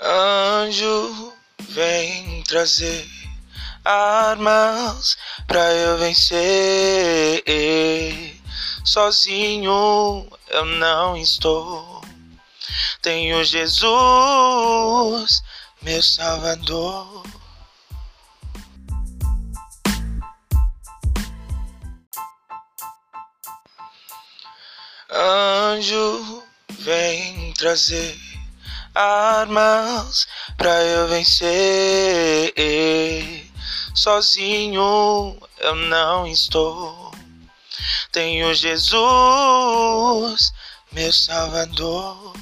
Anjo, 0.00 1.32
vem 1.70 2.40
trazer 2.44 3.04
armas 3.84 5.18
pra 5.48 5.72
eu 5.72 5.98
vencer. 5.98 7.42
Sozinho 8.84 10.28
eu 10.50 10.64
não 10.64 11.16
estou. 11.16 12.00
Tenho 13.02 13.44
Jesus, 13.44 15.42
meu 15.82 16.00
Salvador. 16.00 17.24
Anjo, 25.10 26.44
vem 26.78 27.52
trazer 27.54 28.37
armas 28.94 30.26
pra 30.56 30.82
eu 30.82 31.08
vencer. 31.08 32.54
Sozinho 33.94 35.36
eu 35.58 35.74
não 35.74 36.26
estou. 36.26 37.12
Tenho 38.12 38.54
Jesus, 38.54 40.52
meu 40.92 41.12
Salvador. 41.12 42.32